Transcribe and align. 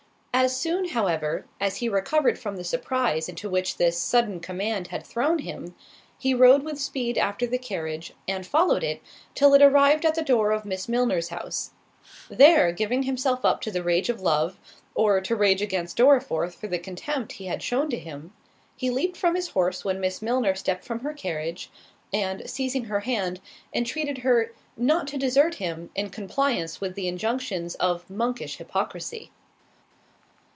As 0.33 0.57
soon, 0.57 0.87
however, 0.87 1.45
as 1.59 1.77
he 1.77 1.89
recovered 1.89 2.39
from 2.39 2.55
the 2.55 2.63
surprise 2.63 3.29
into 3.29 3.47
which 3.47 3.75
this 3.77 3.95
sudden 3.95 4.39
command 4.39 4.87
had 4.87 5.05
thrown 5.05 5.39
him, 5.39 5.75
he 6.17 6.33
rode 6.33 6.63
with 6.63 6.79
speed 6.81 7.15
after 7.15 7.45
the 7.45 7.59
carriage, 7.59 8.13
and 8.27 8.47
followed 8.47 8.83
it, 8.83 9.03
till 9.35 9.53
it 9.53 9.61
arrived 9.61 10.03
at 10.03 10.15
the 10.15 10.23
door 10.23 10.51
of 10.51 10.65
Miss 10.65 10.89
Milner's 10.89 11.29
house; 11.29 11.71
there, 12.27 12.71
giving 12.71 13.03
himself 13.03 13.45
up 13.45 13.61
to 13.61 13.69
the 13.69 13.83
rage 13.83 14.09
of 14.09 14.19
love, 14.21 14.57
or 14.95 15.21
to 15.21 15.35
rage 15.35 15.61
against 15.61 15.97
Dorriforth 15.97 16.55
for 16.55 16.67
the 16.67 16.79
contempt 16.79 17.33
he 17.33 17.45
had 17.45 17.61
shewn 17.61 17.87
to 17.91 17.99
him, 17.99 18.33
he 18.75 18.89
leaped 18.89 19.17
from 19.17 19.35
his 19.35 19.49
horse 19.49 19.85
when 19.85 19.99
Miss 19.99 20.23
Milner 20.23 20.55
stepped 20.55 20.85
from 20.85 21.01
her 21.01 21.13
carriage, 21.13 21.69
and 22.11 22.49
seizing 22.49 22.85
her 22.85 23.01
hand, 23.01 23.39
entreated 23.75 24.19
her 24.19 24.53
"Not 24.75 25.07
to 25.09 25.19
desert 25.19 25.55
him, 25.55 25.91
in 25.93 26.09
compliance 26.09 26.81
with 26.81 26.95
the 26.95 27.07
injunctions 27.07 27.75
of 27.75 28.09
monkish 28.09 28.57
hypocrisy." 28.57 29.29